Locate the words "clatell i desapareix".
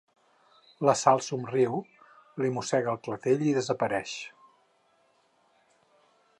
3.09-4.17